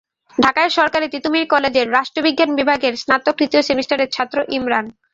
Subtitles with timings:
[0.37, 4.85] ঢাকায় সরকারি তিতুমীর কলেজের রাষ্ট্রবিজ্ঞান বিভাগের স্নাতক তৃতীয় সেমিস্টারের ছাত্র ইমরান।